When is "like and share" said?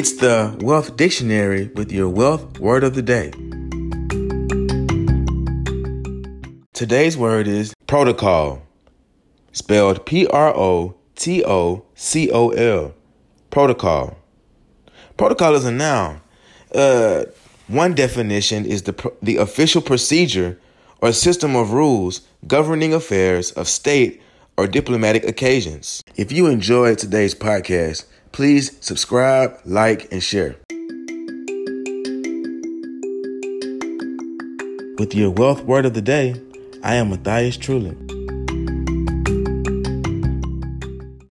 29.64-30.56